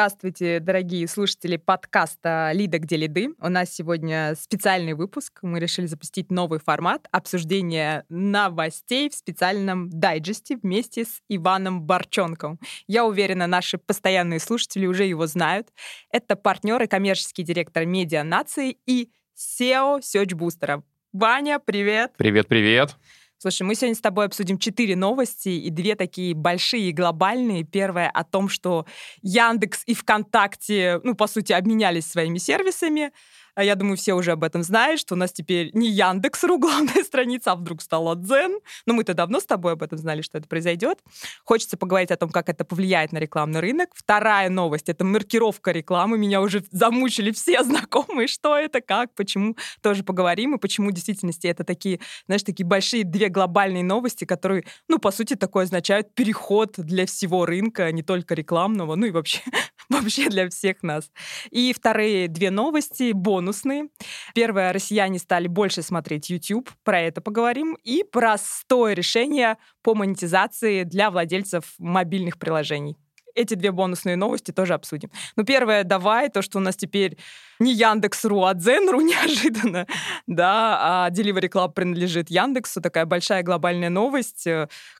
[0.00, 3.34] Здравствуйте, дорогие слушатели подкаста «Лида, где лиды».
[3.38, 5.40] У нас сегодня специальный выпуск.
[5.42, 12.58] Мы решили запустить новый формат обсуждения новостей в специальном дайджесте вместе с Иваном Борченковым.
[12.86, 15.68] Я уверена, наши постоянные слушатели уже его знают.
[16.10, 20.82] Это партнер и коммерческий директор «Медиа Нации» и SEO Search Booster.
[21.12, 22.12] Ваня, привет!
[22.16, 22.96] Привет-привет!
[23.42, 27.64] Слушай, мы сегодня с тобой обсудим четыре новости и две такие большие глобальные.
[27.64, 28.84] Первая о том, что
[29.22, 33.12] Яндекс и ВКонтакте, ну, по сути, обменялись своими сервисами.
[33.54, 37.02] А я думаю, все уже об этом знают, что у нас теперь не Яндекс.ру главная
[37.04, 38.60] страница, а вдруг стала Дзен.
[38.86, 40.98] Но мы-то давно с тобой об этом знали, что это произойдет.
[41.44, 43.90] Хочется поговорить о том, как это повлияет на рекламный рынок.
[43.94, 46.18] Вторая новость— это маркировка рекламы.
[46.18, 49.56] Меня уже замучили все знакомые, что это, как, почему.
[49.82, 54.64] Тоже поговорим, и почему в действительности это такие, знаешь, такие большие две глобальные новости, которые,
[54.88, 59.40] ну, по сути, такое означают переход для всего рынка, не только рекламного, ну и вообще,
[59.88, 61.10] вообще для всех нас.
[61.50, 63.88] И вторые две новости— бонусные.
[64.34, 71.10] Первое, россияне стали больше смотреть YouTube, про это поговорим, и простое решение по монетизации для
[71.10, 72.96] владельцев мобильных приложений.
[73.36, 75.10] Эти две бонусные новости тоже обсудим.
[75.36, 77.16] Ну, первое, давай, то, что у нас теперь
[77.60, 79.86] не Яндекс.ру, а Дзен.ру неожиданно,
[80.26, 84.46] да, а Delivery Club принадлежит Яндексу, такая большая глобальная новость.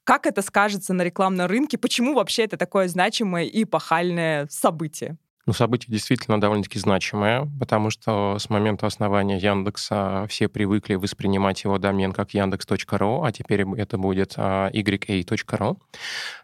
[0.04, 1.76] Как это скажется на рекламном рынке?
[1.76, 5.18] Почему вообще это такое значимое и эпохальное событие?
[5.46, 11.78] Ну, событие действительно довольно-таки значимое, потому что с момента основания Яндекса все привыкли воспринимать его
[11.78, 15.78] домен как яндекс.ру, а теперь это будет yA.ru.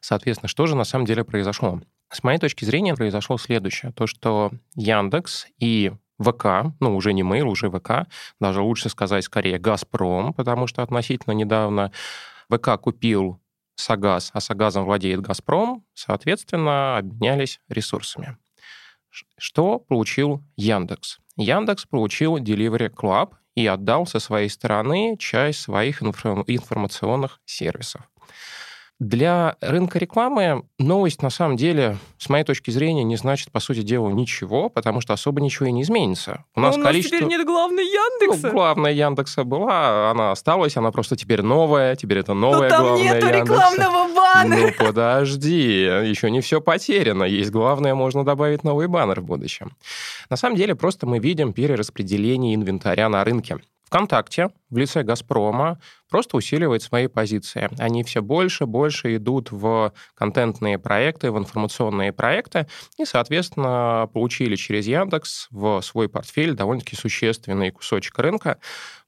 [0.01, 1.81] Соответственно, что же на самом деле произошло?
[2.11, 3.93] С моей точки зрения произошло следующее.
[3.93, 8.09] То, что Яндекс и ВК, ну, уже не Mail, уже ВК,
[8.41, 11.93] даже лучше сказать скорее Газпром, потому что относительно недавно
[12.49, 13.41] ВК купил
[13.75, 18.39] Сагаз, а Сагазом владеет Газпром, соответственно, обменялись ресурсами.
[19.39, 21.19] Что получил Яндекс?
[21.37, 28.03] Яндекс получил Delivery Club и отдал со своей стороны часть своих информационных сервисов.
[28.99, 33.83] Для рынка рекламы новость, на самом деле, с моей точки зрения, не значит, по сути
[33.83, 36.45] дела, ничего, потому что особо ничего и не изменится.
[36.55, 37.19] У нас, Но у нас количество...
[37.19, 38.47] теперь нет главной Яндекса.
[38.47, 42.83] Ну, главная Яндекса была, она осталась, она просто теперь новая, теперь это новая Но там
[42.85, 43.55] главная нету Яндекса.
[43.55, 44.61] рекламного баннера.
[44.79, 47.25] Ну, подожди, еще не все потеряно.
[47.25, 49.77] Есть главное, можно добавить новый баннер в будущем.
[50.31, 53.59] На самом деле, просто мы видим перераспределение инвентаря на рынке.
[53.85, 57.69] ВКонтакте в лице «Газпрома» просто усиливает свои позиции.
[57.79, 62.67] Они все больше больше идут в контентные проекты, в информационные проекты,
[62.99, 68.59] и, соответственно, получили через Яндекс в свой портфель довольно-таки существенный кусочек рынка,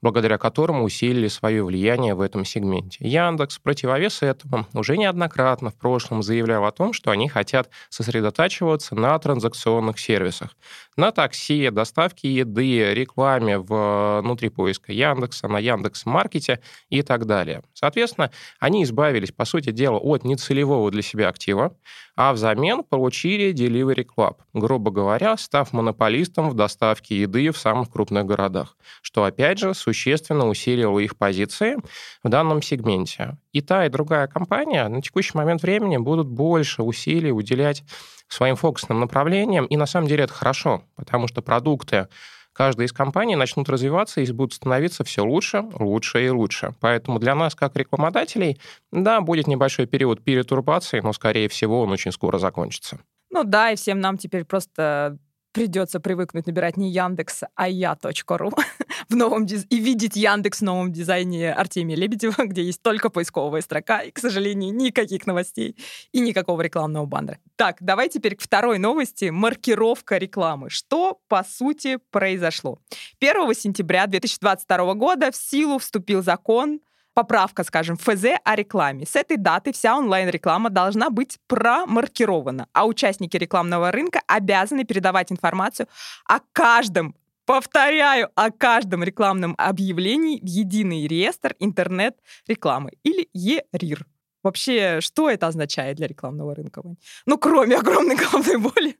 [0.00, 3.06] благодаря которому усилили свое влияние в этом сегменте.
[3.06, 9.18] Яндекс, противовес этому, уже неоднократно в прошлом заявлял о том, что они хотят сосредотачиваться на
[9.18, 10.50] транзакционных сервисах,
[10.96, 17.62] на такси, доставке еды, рекламе внутри поиска Яндекса, на Яндекс.Маркете и так далее.
[17.74, 21.74] Соответственно, они избавились, по сути дела, от нецелевого для себя актива,
[22.16, 28.26] а взамен получили Delivery Club, грубо говоря, став монополистом в доставке еды в самых крупных
[28.26, 31.76] городах, что, опять же, существенно усилило их позиции
[32.24, 33.38] в данном сегменте.
[33.52, 37.84] И та, и другая компания на текущий момент времени будут больше усилий уделять
[38.28, 42.08] своим фокусным направлениям, и на самом деле это хорошо, потому что продукты
[42.58, 46.74] каждая из компаний начнут развиваться и будут становиться все лучше, лучше и лучше.
[46.80, 48.60] Поэтому для нас, как рекламодателей,
[48.90, 52.98] да, будет небольшой период перетурбации, но, скорее всего, он очень скоро закончится.
[53.30, 55.18] Ну да, и всем нам теперь просто
[55.58, 58.52] придется привыкнуть набирать не Яндекс, а я.ру
[59.08, 59.66] в новом диз...
[59.70, 64.20] и видеть Яндекс в новом дизайне Артемия Лебедева, где есть только поисковая строка, и, к
[64.20, 65.76] сожалению, никаких новостей
[66.12, 67.38] и никакого рекламного баннера.
[67.56, 69.30] Так, давай теперь к второй новости.
[69.30, 70.70] Маркировка рекламы.
[70.70, 72.78] Что, по сути, произошло?
[73.20, 76.78] 1 сентября 2022 года в силу вступил закон
[77.18, 79.04] поправка, скажем, ФЗ о рекламе.
[79.04, 85.88] С этой даты вся онлайн-реклама должна быть промаркирована, а участники рекламного рынка обязаны передавать информацию
[86.26, 94.06] о каждом Повторяю, о каждом рекламном объявлении в единый реестр интернет-рекламы или ЕРИР.
[94.42, 96.82] Вообще, что это означает для рекламного рынка?
[97.24, 98.96] Ну, кроме огромной головной боли.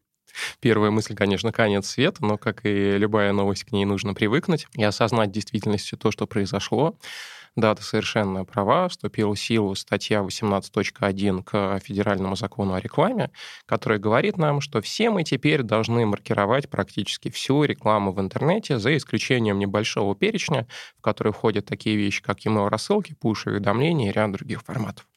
[0.61, 4.83] Первая мысль, конечно, конец света, но, как и любая новость, к ней нужно привыкнуть и
[4.83, 6.97] осознать в действительности то, что произошло.
[7.59, 8.87] Да, ты совершенно права.
[8.87, 13.33] Вступила в силу статья 18.1 к федеральному закону о рекламе,
[13.67, 18.97] которая говорит нам, что все мы теперь должны маркировать практически всю рекламу в интернете, за
[18.97, 20.69] исключением небольшого перечня,
[20.99, 25.09] в который входят такие вещи, как email-рассылки, пуш-уведомления и ряд других форматов.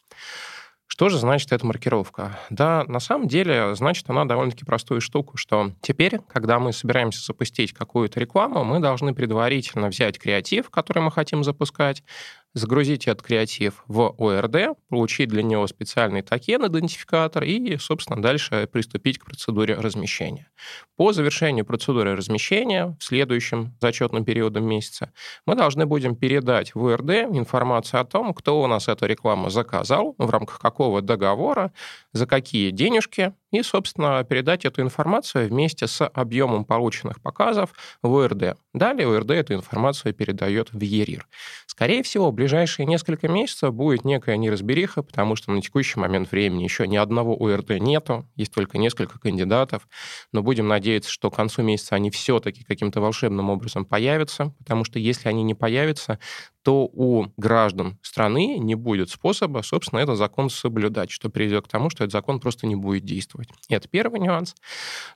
[0.91, 2.37] Что же значит эта маркировка?
[2.49, 7.71] Да, на самом деле, значит она довольно-таки простую штуку, что теперь, когда мы собираемся запустить
[7.71, 12.03] какую-то рекламу, мы должны предварительно взять креатив, который мы хотим запускать,
[12.53, 19.25] загрузить этот креатив в ORD, получить для него специальный токен-идентификатор и, собственно, дальше приступить к
[19.25, 20.49] процедуре размещения.
[20.97, 25.11] По завершению процедуры размещения в следующем зачетном периодом месяца
[25.45, 30.15] мы должны будем передать в ORD информацию о том, кто у нас эту рекламу заказал,
[30.17, 31.71] в рамках какого договора,
[32.13, 38.57] за какие денежки, и, собственно, передать эту информацию вместе с объемом полученных показов в ОРД.
[38.73, 41.27] Далее ОРД эту информацию передает в ЕРИР.
[41.65, 46.63] Скорее всего, в ближайшие несколько месяцев будет некая неразбериха, потому что на текущий момент времени
[46.63, 49.87] еще ни одного ОРД нету, есть только несколько кандидатов,
[50.31, 54.99] но будем надеяться, что к концу месяца они все-таки каким-то волшебным образом появятся, потому что
[54.99, 56.19] если они не появятся,
[56.63, 61.89] то у граждан страны не будет способа, собственно, этот закон соблюдать, что приведет к тому,
[61.89, 63.49] что этот закон просто не будет действовать.
[63.69, 64.55] Это первый нюанс.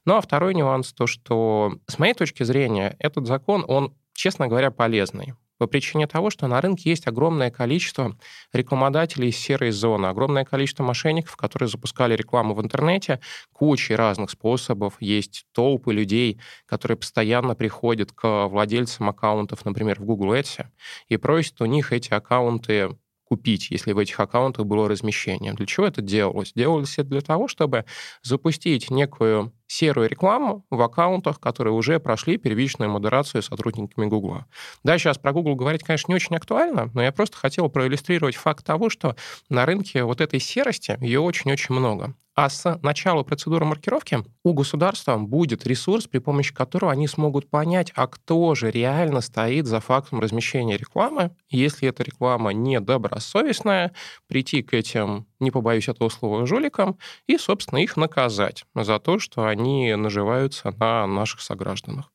[0.06, 4.72] Ну а второй нюанс то, что с моей точки зрения этот закон, он, честно говоря,
[4.72, 8.18] полезный по причине того, что на рынке есть огромное количество
[8.54, 13.20] рекламодателей из серой зоны, огромное количество мошенников, которые запускали рекламу в интернете,
[13.54, 20.34] куча разных способов, есть толпы людей, которые постоянно приходят к владельцам аккаунтов, например, в Google
[20.36, 20.66] Ads,
[21.08, 25.54] и просят у них эти аккаунты купить, если в этих аккаунтах было размещение.
[25.54, 26.54] Для чего это делалось?
[26.56, 27.86] Делалось это для того, чтобы
[28.24, 34.46] запустить некую серую рекламу в аккаунтах, которые уже прошли первичную модерацию сотрудниками Гугла.
[34.84, 38.66] Да, сейчас про Google говорить, конечно, не очень актуально, но я просто хотел проиллюстрировать факт
[38.66, 39.16] того, что
[39.50, 42.16] на рынке вот этой серости ее очень-очень много.
[42.36, 47.94] А с начала процедуры маркировки у государства будет ресурс, при помощи которого они смогут понять,
[47.96, 51.32] а кто же реально стоит за фактом размещения рекламы.
[51.50, 53.94] Если эта реклама недобросовестная,
[54.28, 59.46] прийти к этим, не побоюсь этого слова, жуликам и, собственно, их наказать за то, что
[59.46, 62.12] они наживаются на наших согражданах.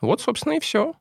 [0.00, 0.94] Вот, собственно, и все.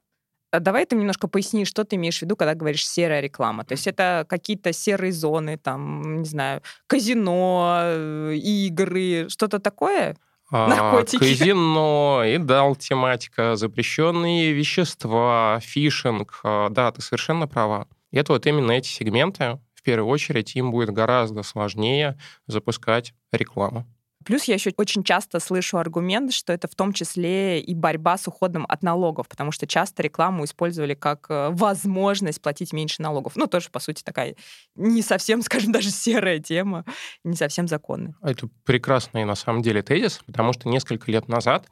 [0.51, 3.63] А давай ты немножко поясни, что ты имеешь в виду, когда говоришь серая реклама.
[3.63, 10.17] То есть это какие-то серые зоны, там, не знаю, казино, э, игры, что-то такое?
[10.51, 11.19] А, Наркотики.
[11.19, 16.41] Казино, и дал тематика, запрещенные вещества, фишинг.
[16.43, 17.87] А, да, ты совершенно права.
[18.11, 23.87] И это вот именно эти сегменты, в первую очередь, им будет гораздо сложнее запускать рекламу.
[24.25, 28.27] Плюс я еще очень часто слышу аргумент, что это в том числе и борьба с
[28.27, 33.33] уходом от налогов, потому что часто рекламу использовали как э, возможность платить меньше налогов.
[33.35, 34.35] Ну, тоже, по сути, такая
[34.75, 36.85] не совсем, скажем, даже серая тема,
[37.23, 38.15] не совсем законная.
[38.21, 41.67] Это прекрасный, на самом деле, тезис, потому что несколько лет назад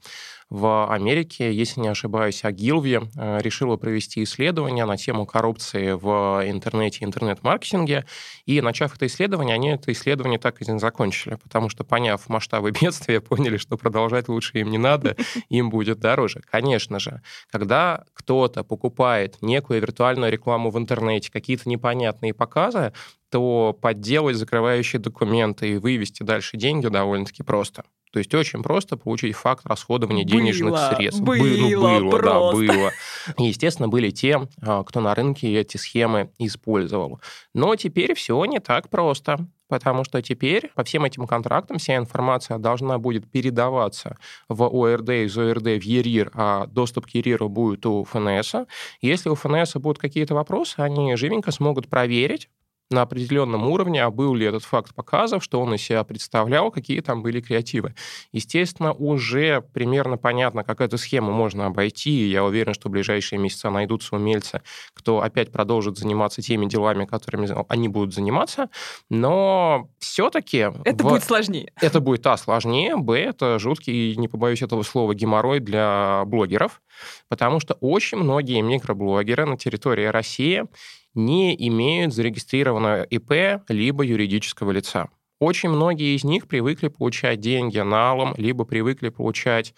[0.50, 7.00] в Америке, если не ошибаюсь, Агилви э, решила провести исследование на тему коррупции в интернете
[7.02, 8.06] и интернет-маркетинге.
[8.48, 12.71] И, начав это исследование, они это исследование так и не закончили, потому что, поняв масштабы
[12.81, 15.15] бедствия, поняли, что продолжать лучше им не надо,
[15.50, 16.41] им будет дороже.
[16.50, 17.21] Конечно же,
[17.51, 22.94] когда кто-то покупает некую виртуальную рекламу в интернете, какие-то непонятные показы,
[23.30, 27.83] то подделать закрывающие документы и вывести дальше деньги довольно-таки просто.
[28.12, 31.21] То есть очень просто получить факт расходования было, денежных средств.
[31.21, 32.68] Было, ну, было просто.
[32.68, 32.92] да, было.
[33.37, 37.19] И, естественно, были те, а, кто на рынке эти схемы использовал.
[37.54, 42.57] Но теперь все не так просто потому что теперь по всем этим контрактам вся информация
[42.57, 44.18] должна будет передаваться
[44.49, 48.56] в ОРД, из ОРД в ЕРИР, а доступ к ЕРИРу будет у ФНС.
[48.99, 52.49] Если у ФНС будут какие-то вопросы, они живенько смогут проверить,
[52.90, 57.02] на определенном уровне, а был ли этот факт показов, что он из себя представлял, какие
[57.02, 57.94] там были креативы.
[58.31, 63.38] Естественно, уже примерно понятно, как эту схему можно обойти, и я уверен, что в ближайшие
[63.38, 64.62] месяца найдутся умельцы,
[64.94, 68.69] кто опять продолжит заниматься теми делами, которыми они будут заниматься,
[69.10, 70.72] но все-таки...
[70.84, 71.10] Это в...
[71.10, 71.72] будет сложнее.
[71.80, 76.81] Это будет, а, сложнее, б, это жуткий, не побоюсь этого слова, геморрой для блогеров,
[77.28, 80.66] потому что очень многие микроблогеры на территории России
[81.13, 85.09] не имеют зарегистрированного ИП либо юридического лица.
[85.39, 89.73] Очень многие из них привыкли получать деньги налом, либо привыкли получать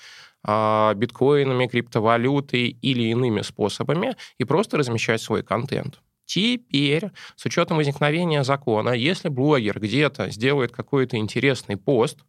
[0.45, 6.01] э, биткоинами, криптовалютой или иными способами и просто размещать свой контент.
[6.25, 12.19] Теперь, с учетом возникновения закона, если блогер где-то сделает какой-то интересный пост,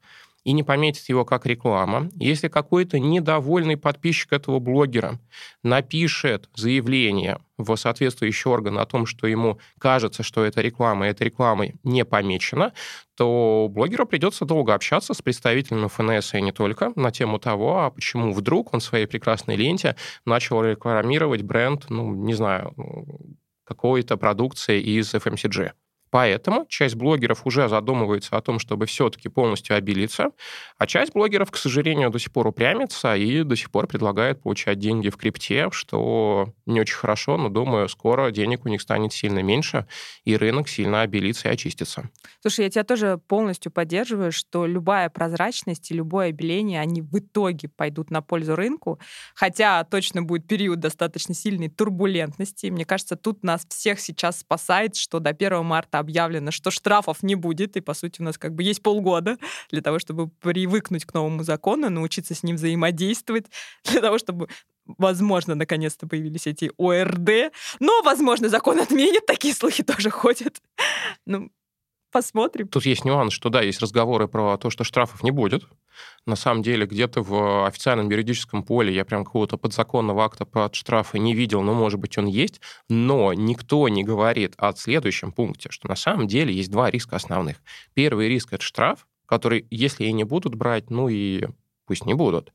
[0.45, 2.09] и не пометит его как реклама.
[2.15, 5.19] Если какой-то недовольный подписчик этого блогера
[5.63, 11.67] напишет заявление в соответствующий орган о том, что ему кажется, что эта реклама, эта реклама
[11.85, 12.73] не помечена,
[13.17, 17.91] то блогеру придется долго общаться с представителями ФНС и не только на тему того, а
[17.91, 22.75] почему вдруг он в своей прекрасной ленте начал рекламировать бренд, ну, не знаю,
[23.65, 25.73] какой-то продукции из FMCG.
[26.13, 30.33] Поэтому часть блогеров уже задумывается о том, чтобы все-таки полностью обелиться,
[30.77, 34.79] а часть блогеров, к сожалению, до сих пор упрямится и до сих пор предлагает получать
[34.79, 39.39] деньги в крипте, что не очень хорошо, но, думаю, скоро денег у них станет сильно
[39.43, 39.87] меньше,
[40.25, 42.11] и рынок сильно обелится и очистится.
[42.43, 47.71] Слушай, я тебя тоже полностью поддерживаю, что любая прозрачность и любое обеление, они в итоге
[47.71, 49.01] пойдут на пользу рынку,
[49.35, 52.67] хотя точно будет период достаточно сильной турбулентности.
[52.67, 57.35] Мне кажется, тут нас всех сейчас спасает, что до 1 марта объявлено, что штрафов не
[57.35, 59.39] будет, и, по сути, у нас как бы есть полгода
[59.71, 63.47] для того, чтобы привыкнуть к новому закону, научиться с ним взаимодействовать,
[63.85, 64.49] для того, чтобы
[64.85, 70.61] возможно, наконец-то появились эти ОРД, но, возможно, закон отменит, такие слухи тоже ходят.
[71.25, 71.51] Ну,
[72.13, 72.69] посмотрим.
[72.69, 75.65] Тут есть нюанс, что да, есть разговоры про то, что штрафов не будет.
[76.27, 81.19] На самом деле, где-то в официальном юридическом поле я прям какого-то подзаконного акта под штрафы
[81.19, 82.61] не видел, но, может быть, он есть.
[82.89, 87.57] Но никто не говорит о следующем пункте, что на самом деле есть два риска основных.
[87.95, 91.47] Первый риск— это штраф, который, если и не будут брать, ну и
[91.87, 92.53] пусть не будут.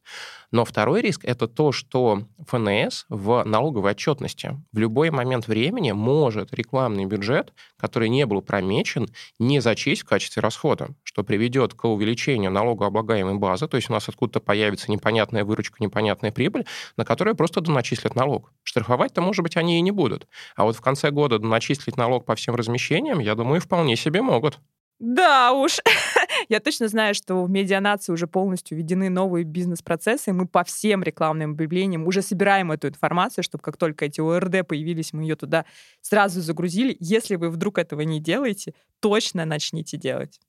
[0.51, 6.53] Но второй риск— это то, что ФНС в налоговой отчетности в любой момент времени может
[6.53, 9.07] рекламный бюджет, который не был промечен,
[9.39, 14.07] не зачесть в качестве расхода, что приведет к увеличению налогооблагаемой базы, то есть у нас
[14.07, 16.65] откуда-то появится непонятная выручка, непонятная прибыль,
[16.95, 18.51] на которую просто доначислят налог.
[18.63, 20.27] Штрафовать-то, может быть, они и не будут.
[20.55, 24.59] А вот в конце года доначислить налог по всем размещениям, я думаю, вполне себе могут.
[24.99, 25.77] Да уж.
[26.49, 31.03] Я точно знаю, что в медианации уже полностью введены новые бизнес-процессы, и мы по всем
[31.03, 35.65] рекламным объявлениям уже собираем эту информацию, чтобы как только эти ОРД появились, мы ее туда
[36.01, 36.95] сразу загрузили.
[36.99, 40.39] Если вы вдруг этого не делаете, точно начните делать.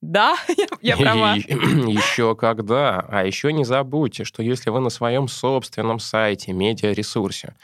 [0.00, 1.34] Да, я, я права.
[1.36, 3.00] еще когда.
[3.08, 7.56] А еще не забудьте, что если вы на своем собственном сайте, медиаресурсе,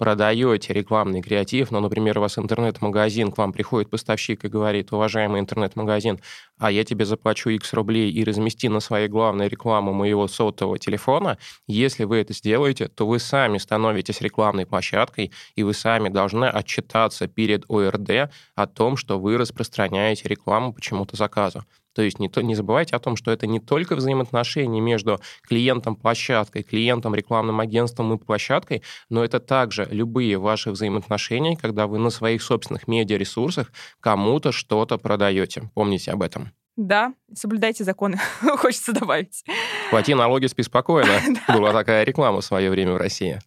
[0.00, 5.40] продаете рекламный креатив, но, например, у вас интернет-магазин, к вам приходит поставщик и говорит, уважаемый
[5.40, 6.20] интернет-магазин,
[6.58, 11.36] а я тебе заплачу X рублей и размести на своей главной рекламу моего сотового телефона,
[11.66, 17.28] если вы это сделаете, то вы сами становитесь рекламной площадкой, и вы сами должны отчитаться
[17.28, 21.62] перед ОРД о том, что вы распространяете рекламу почему-то заказу.
[22.00, 25.96] То есть не, то, не забывайте о том, что это не только взаимоотношения между клиентом
[25.96, 32.08] площадкой, клиентом, рекламным агентством и площадкой, но это также любые ваши взаимоотношения, когда вы на
[32.08, 35.70] своих собственных медиаресурсах кому-то что-то продаете.
[35.74, 36.52] Помните об этом.
[36.74, 38.18] Да, соблюдайте законы,
[38.56, 39.44] хочется добавить.
[39.90, 41.20] Плати налоги, спи спокойно.
[41.48, 43.40] Была такая реклама в свое время в России.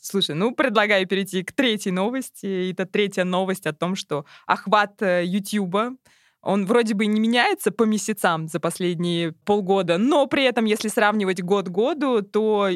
[0.00, 2.70] Слушай, ну, предлагаю перейти к третьей новости.
[2.70, 5.90] Это третья новость о том, что охват YouTube э,
[6.48, 11.42] он вроде бы не меняется по месяцам за последние полгода, но при этом, если сравнивать
[11.42, 12.70] год к году, то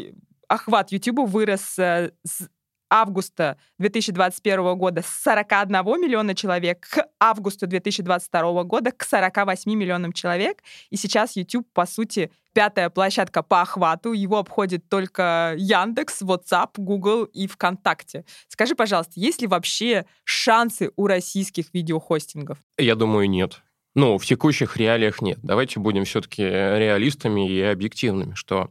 [0.47, 2.49] охват YouTube вырос э, с
[2.93, 10.59] августа 2021 года с 41 миллиона человек к августу 2022 года к 48 миллионам человек.
[10.91, 14.13] И сейчас YouTube, по сути, пятая площадка по охвату.
[14.13, 18.27] Его обходит только Яндекс, WhatsApp, Google и ВКонтакте.
[18.49, 22.59] Скажи, пожалуйста, есть ли вообще шансы у российских видеохостингов?
[22.77, 23.63] Я думаю, нет.
[23.95, 25.39] Ну, в текущих реалиях нет.
[25.43, 28.71] Давайте будем все-таки реалистами и объективными, что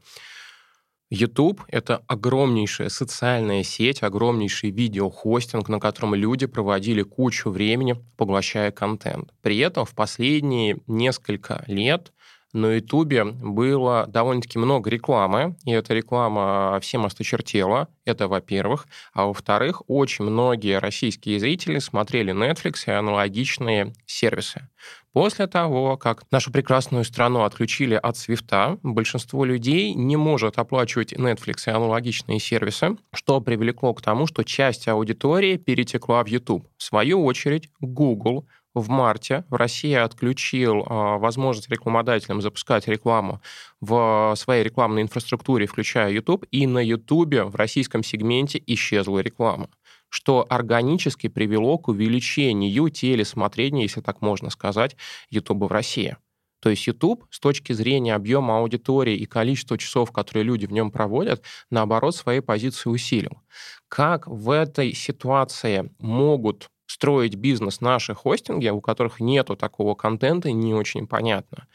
[1.12, 9.34] YouTube— это огромнейшая социальная сеть, огромнейший видеохостинг, на котором люди проводили кучу времени, поглощая контент.
[9.42, 12.14] При этом в последние несколько лет
[12.54, 18.88] на Ютубе было довольно-таки много рекламы, и эта реклама всем осточертела, это во-первых.
[19.14, 24.70] А во-вторых, очень многие российские зрители смотрели Netflix и аналогичные сервисы.
[25.14, 31.64] После того, как нашу прекрасную страну отключили от свифта, большинство людей не может оплачивать Netflix
[31.68, 36.66] и аналогичные сервисы, что привлекло к тому, что часть аудитории перетекла в YouTube.
[36.78, 43.42] В свою очередь, Google в марте в России отключил э, возможность рекламодателям запускать рекламу
[43.80, 49.70] в своей рекламной инфраструктуре, включая YouTube, и на YouTube в российском сегменте исчезла реклама
[50.14, 54.98] что органически привело к увеличению телесмотрения, если так можно сказать,
[55.30, 56.18] YouTube в России.
[56.62, 60.92] То есть YouTube с точки зрения объема аудитории и количества часов, которые люди в нем
[60.92, 63.42] проводят, наоборот, свои позиции усилил.
[63.88, 70.74] Как в этой ситуации могут строить бизнес наши хостинги, у которых нету такого контента, не
[70.74, 71.68] очень понятно.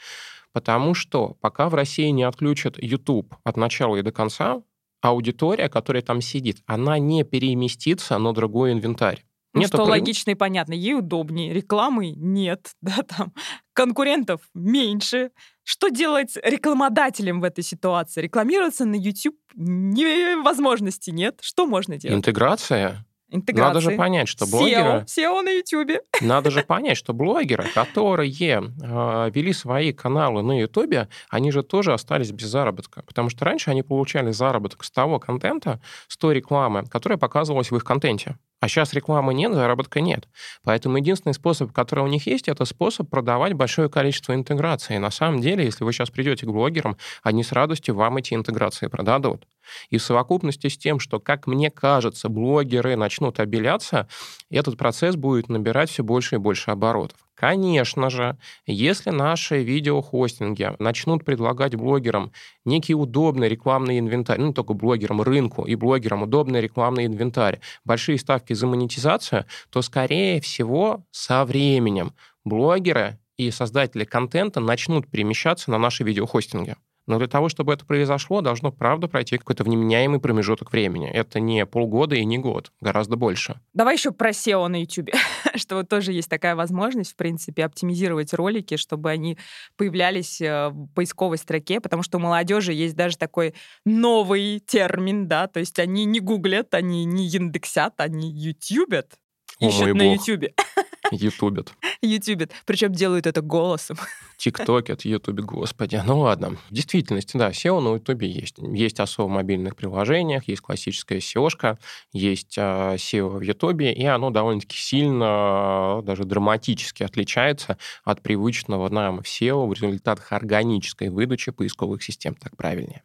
[0.52, 4.62] Потому что пока в России не отключат YouTube от начала и до конца,
[5.00, 9.24] аудитория, которая там сидит, она не переместится на другой инвентарь.
[9.54, 9.88] Ну, нет что прям...
[9.88, 10.74] логично и понятно.
[10.74, 11.54] Ей удобнее.
[11.54, 13.32] Рекламы нет, да, там
[13.72, 15.30] конкурентов меньше.
[15.64, 18.20] Что делать рекламодателем в этой ситуации?
[18.20, 21.38] Рекламироваться на YouTube невозможности нет.
[21.40, 22.18] Что можно делать?
[22.18, 23.06] Интеграция.
[23.28, 23.68] Интеграции.
[23.68, 25.04] Надо же понять, что блогеры...
[25.04, 26.00] SEO, SEO на YouTube.
[26.20, 31.92] Надо же понять, что блогеры, которые э, вели свои каналы на YouTube, они же тоже
[31.92, 33.02] остались без заработка.
[33.02, 37.76] Потому что раньше они получали заработок с того контента, с той рекламы, которая показывалась в
[37.76, 38.36] их контенте.
[38.60, 40.28] А сейчас рекламы нет, заработка нет.
[40.64, 44.96] Поэтому единственный способ, который у них есть, это способ продавать большое количество интеграций.
[44.96, 48.34] И на самом деле, если вы сейчас придете к блогерам, они с радостью вам эти
[48.34, 49.46] интеграции продадут.
[49.90, 54.08] И в совокупности с тем, что, как мне кажется, блогеры начнут обеляться,
[54.50, 57.18] этот процесс будет набирать все больше и больше оборотов.
[57.36, 62.32] Конечно же, если наши видеохостинги начнут предлагать блогерам
[62.64, 68.18] некий удобный рекламный инвентарь, ну не только блогерам, рынку и блогерам удобный рекламный инвентарь, большие
[68.18, 75.76] ставки за монетизацию, то, скорее всего, со временем блогеры и создатели контента начнут перемещаться на
[75.76, 76.76] наши видеохостинги.
[77.06, 81.08] Но для того, чтобы это произошло, должно, правда, пройти какой-то вменяемый промежуток времени.
[81.08, 83.60] Это не полгода и не год, гораздо больше.
[83.74, 85.10] Давай еще про SEO на YouTube,
[85.54, 89.38] что вот тоже есть такая возможность, в принципе, оптимизировать ролики, чтобы они
[89.76, 95.46] появлялись э, в поисковой строке, потому что у молодежи есть даже такой новый термин, да,
[95.46, 99.14] то есть они не гуглят, они не индексят, они ютубят,
[99.60, 100.52] ищут на YouTube.
[101.10, 101.72] Ютубят.
[102.02, 102.52] Ютубят.
[102.64, 103.96] Причем делают это голосом.
[104.36, 106.00] ТикТокят, Ютубе, господи.
[106.04, 106.56] Ну ладно.
[106.70, 108.56] В действительности, да, SEO на Ютубе есть.
[108.58, 111.78] Есть особо в мобильных приложениях, есть классическая SEO-шка,
[112.12, 119.66] есть SEO в Ютубе, и оно довольно-таки сильно, даже драматически отличается от привычного нам SEO
[119.66, 123.02] в результатах органической выдачи поисковых систем, так правильнее.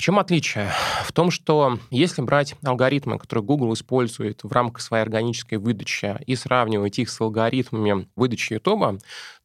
[0.00, 0.72] В чем отличие?
[1.04, 6.36] В том, что если брать алгоритмы, которые Google использует в рамках своей органической выдачи, и
[6.36, 8.98] сравнивать их с алгоритмами выдачи YouTube,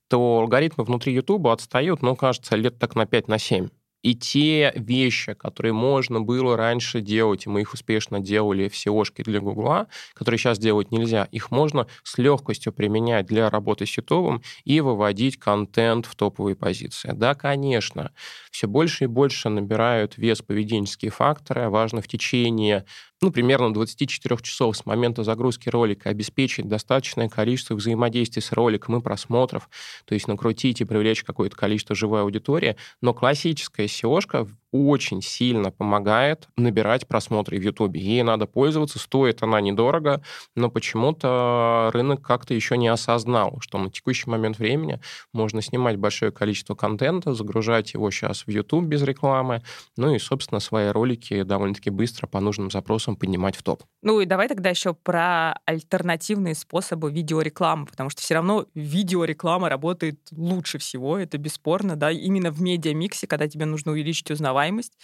[0.08, 3.68] то алгоритмы внутри YouTube отстают, ну, кажется, лет так на 5 на 7.
[4.06, 9.24] И те вещи, которые можно было раньше делать, и мы их успешно делали в SEO-шке
[9.24, 14.44] для Гугла, которые сейчас делать нельзя, их можно с легкостью применять для работы с YouTube
[14.63, 17.13] и выводить контент в топовые позиции.
[17.15, 18.12] Да, конечно,
[18.52, 21.70] все больше и больше набирают вес поведенческие факторы.
[21.70, 22.86] Важно в течение
[23.22, 29.02] ну, примерно 24 часов с момента загрузки ролика обеспечить достаточное количество взаимодействий с роликом и
[29.02, 29.70] просмотров,
[30.06, 32.76] то есть накрутить и привлечь какое-то количество живой аудитории.
[33.02, 38.01] Но классическая SEO очень сильно помогает набирать просмотры в Ютубе.
[38.01, 40.21] Ей надо пользоваться, стоит она недорого,
[40.55, 44.99] но почему-то рынок как-то еще не осознал, что на текущий момент времени
[45.31, 49.62] можно снимать большое количество контента, загружать его сейчас в YouTube без рекламы,
[49.95, 53.84] ну и, собственно, свои ролики довольно-таки быстро по нужным запросам поднимать в топ.
[54.01, 60.19] Ну и давай тогда еще про альтернативные способы видеорекламы, потому что все равно видеореклама работает
[60.31, 64.98] лучше всего, это бесспорно, да, именно в медиамиксе, когда тебе нужно увеличить узнаваемость.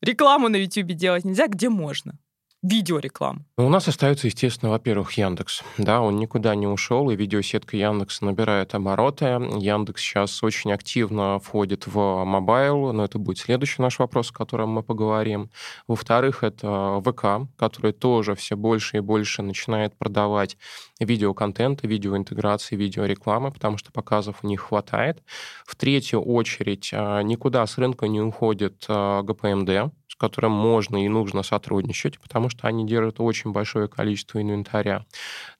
[0.00, 2.18] Рекламу на YouTube делать нельзя, где можно
[2.62, 3.44] видеорекламу?
[3.56, 5.62] Ну, у нас остается, естественно, во-первых, Яндекс.
[5.78, 9.24] Да, он никуда не ушел, и видеосетка Яндекс набирает обороты.
[9.24, 14.70] Яндекс сейчас очень активно входит в mobile, но это будет следующий наш вопрос, о котором
[14.70, 15.50] мы поговорим.
[15.86, 20.58] Во-вторых, это ВК, который тоже все больше и больше начинает продавать
[21.00, 25.22] видеоконтент, видеоинтеграции, видеорекламы, потому что показов у них хватает.
[25.66, 31.42] В третью очередь, а, никуда с рынка не уходит а, ГПМД, которым можно и нужно
[31.42, 35.06] сотрудничать, потому что они держат очень большое количество инвентаря.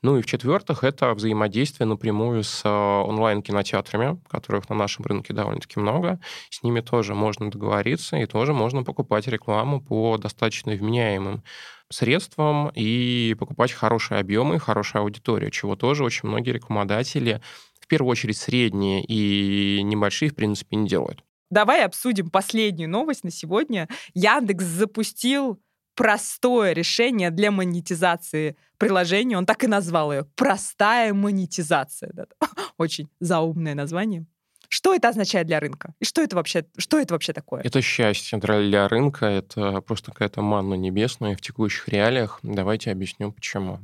[0.02, 6.20] Ну и в-четвертых, это взаимодействие напрямую с э, онлайн-кинотеатрами, которых на нашем рынке довольно-таки много.
[6.50, 11.42] С ними тоже можно договориться, и тоже можно покупать рекламу по достаточно вменяемым
[11.90, 17.40] средствам и покупать хорошие объемы, хорошую аудиторию, чего тоже очень многие рекламодатели,
[17.80, 21.24] в первую очередь средние и небольшие, в принципе, не делают.
[21.50, 23.88] Давай обсудим последнюю новость на сегодня.
[24.14, 25.60] Яндекс запустил
[25.96, 29.36] простое решение для монетизации приложения.
[29.36, 30.24] Он так и назвал ее.
[30.36, 32.12] Простая монетизация.
[32.78, 34.26] Очень заумное название.
[34.72, 35.94] Что это означает для рынка?
[35.98, 37.60] И что это вообще, что это вообще такое?
[37.62, 42.38] Это счастье для рынка, это просто какая-то манна небесная в текущих реалиях.
[42.44, 43.80] Давайте объясню, почему.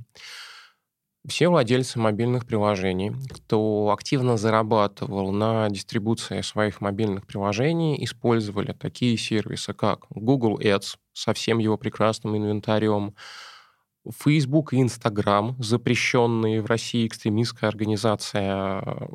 [1.27, 9.75] Все владельцы мобильных приложений, кто активно зарабатывал на дистрибуции своих мобильных приложений, использовали такие сервисы,
[9.75, 13.17] как Google Ads со всем его прекрасным инвентарем,
[14.23, 19.09] Facebook и Instagram, запрещенные в России экстремистская организация,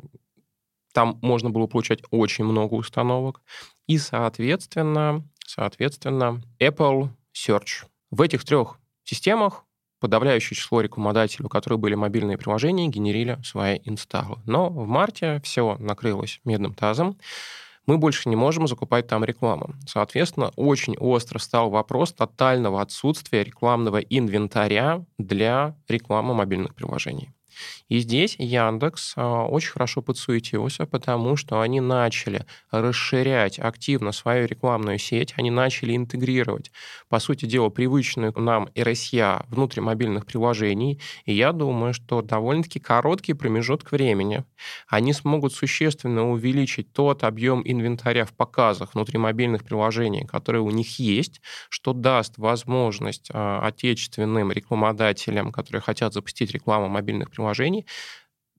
[0.92, 3.40] там можно было получать очень много установок.
[3.86, 7.86] И, соответственно, соответственно, Apple Search.
[8.10, 9.64] В этих трех системах
[10.02, 14.38] подавляющее число рекламодателей, у которых были мобильные приложения, генерили свои инсталлы.
[14.46, 17.16] Но в марте все накрылось медным тазом.
[17.86, 19.74] мы больше не можем закупать там рекламу.
[19.86, 27.30] Соответственно, очень остро стал вопрос тотального отсутствия рекламного инвентаря для рекламы мобильных приложений.
[27.88, 34.98] И здесь Яндекс а, очень хорошо подсуетился, потому что они начали расширять активно свою рекламную
[34.98, 36.70] сеть, они начали интегрировать,
[37.08, 41.00] по сути дела, привычную нам RSA внутри мобильных приложений.
[41.24, 44.44] И я думаю, что довольно-таки короткий промежуток времени
[44.88, 50.98] они смогут существенно увеличить тот объем инвентаря в показах внутри мобильных приложений, которые у них
[50.98, 57.86] есть, что даст возможность а, отечественным рекламодателям, которые хотят запустить рекламу мобильных приложений, очень уважении,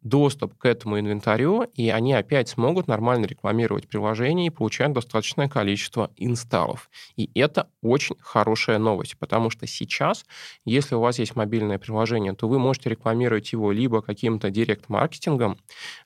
[0.04, 6.12] доступ к этому инвентарю, и они опять смогут нормально рекламировать приложение и получать достаточное количество
[6.18, 6.90] инсталлов.
[7.16, 10.26] И это очень хорошая новость, потому что сейчас,
[10.66, 15.58] если у вас есть мобильное приложение, то вы можете рекламировать его либо каким-то директ-маркетингом,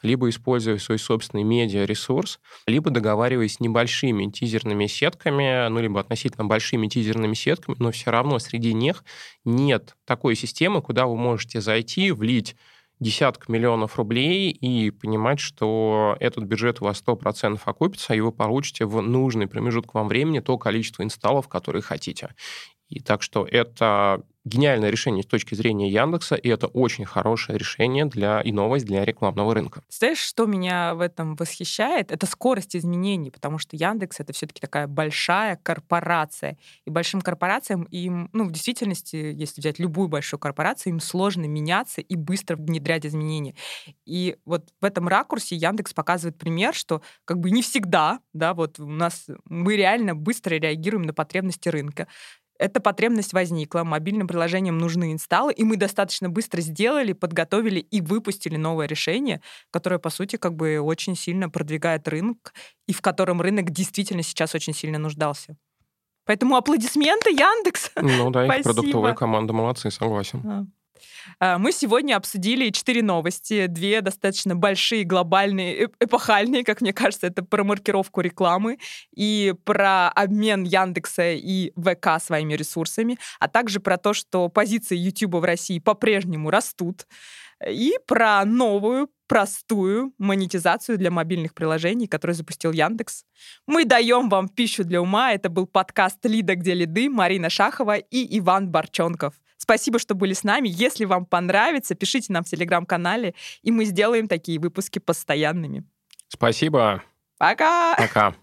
[0.02, 6.88] либо используя свой собственный медиа-ресурс, либо договариваясь с небольшими тизерными сетками, ну, либо относительно большими
[6.88, 9.04] тизерными сетками, но все равно среди них
[9.44, 12.56] нет такой системы, куда вы можете зайти, влить
[13.00, 18.86] десяток миллионов рублей и понимать, что этот бюджет у вас 100% окупится, и вы получите
[18.86, 22.34] в нужный промежуток вам времени то количество инсталлов, которые хотите.
[22.90, 28.06] И так что это гениальное решение с точки зрения Яндекса, и это очень хорошее решение
[28.06, 29.84] для и новость для рекламного рынка.
[29.90, 32.12] Знаешь, что меня в этом восхищает?
[32.12, 36.58] Это скорость изменений, потому что Яндекс это все-таки такая большая корпорация.
[36.86, 42.02] И большим корпорациям им, ну, в действительности, если взять любую большую корпорацию, им сложно меняться
[42.02, 43.56] и быстро внедрять изменения.
[44.06, 48.80] И вот в этом ракурсе Яндекс показывает пример, что как бы не всегда, да, вот
[48.80, 52.08] у нас мы реально быстро реагируем на потребности рынка
[52.60, 58.58] эта потребность возникла, мобильным приложениям нужны инсталлы, и мы достаточно быстро сделали, подготовили и выпустили
[58.58, 59.42] новое решение,
[59.72, 62.54] которое, по сути, как бы очень сильно продвигает рынок,
[62.88, 65.58] и в котором рынок действительно сейчас очень сильно нуждался.
[66.26, 67.92] Поэтому аплодисменты, Яндекс.
[67.96, 70.72] Ну да, их продуктовая команда молодцы, согласен.
[71.40, 77.44] А, мы сегодня обсудили четыре новости, две достаточно большие, глобальные, эпохальные, как мне кажется, это
[77.44, 78.80] про маркировку рекламы
[79.16, 85.36] и про обмен Яндекса и ВК своими ресурсами, а также про то, что позиции YouTube
[85.36, 87.06] в России по-прежнему растут,
[87.66, 93.26] и про новую простую монетизацию для мобильных приложений, которую запустил Яндекс.
[93.66, 95.34] Мы даем вам пищу для ума.
[95.34, 99.34] Это был подкаст «Лида, где лиды» Марина Шахова и Иван Барчонков.
[99.68, 100.70] Спасибо, что были с нами.
[100.72, 105.84] Если вам понравится, пишите нам в Телеграм-канале, и мы сделаем такие выпуски постоянными.
[106.30, 107.04] Спасибо.
[107.38, 107.94] Пока.
[107.98, 108.34] Пока.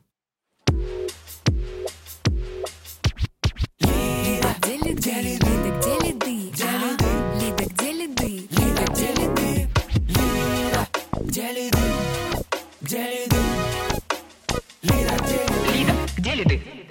[15.73, 16.84] Лида, где ли ты?